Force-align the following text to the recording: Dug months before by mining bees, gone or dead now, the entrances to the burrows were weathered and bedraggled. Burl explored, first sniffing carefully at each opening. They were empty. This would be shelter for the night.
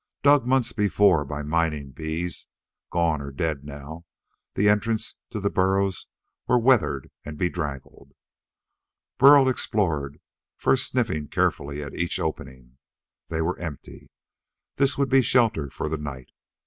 Dug 0.23 0.47
months 0.47 0.73
before 0.73 1.23
by 1.23 1.43
mining 1.43 1.91
bees, 1.91 2.47
gone 2.89 3.21
or 3.21 3.31
dead 3.31 3.63
now, 3.63 4.03
the 4.55 4.67
entrances 4.67 5.13
to 5.29 5.39
the 5.39 5.51
burrows 5.51 6.07
were 6.47 6.57
weathered 6.57 7.11
and 7.23 7.37
bedraggled. 7.37 8.13
Burl 9.19 9.47
explored, 9.47 10.19
first 10.57 10.87
sniffing 10.87 11.27
carefully 11.27 11.83
at 11.83 11.93
each 11.93 12.19
opening. 12.19 12.79
They 13.29 13.43
were 13.43 13.59
empty. 13.59 14.09
This 14.77 14.97
would 14.97 15.09
be 15.09 15.21
shelter 15.21 15.69
for 15.69 15.87
the 15.87 15.97
night. 15.99 16.31